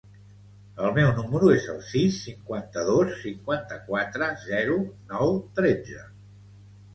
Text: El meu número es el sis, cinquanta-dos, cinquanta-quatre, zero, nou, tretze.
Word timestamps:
El 0.85 0.93
meu 0.93 1.09
número 1.17 1.51
es 1.55 1.67
el 1.73 1.83
sis, 1.89 2.17
cinquanta-dos, 2.29 3.11
cinquanta-quatre, 3.25 4.31
zero, 4.47 4.79
nou, 5.13 5.37
tretze. 5.61 6.01